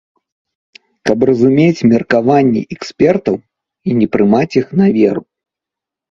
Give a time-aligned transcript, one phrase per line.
[1.09, 3.35] Каб разумець меркаванні экспертаў,
[3.89, 5.21] а не прымаць іх на веру.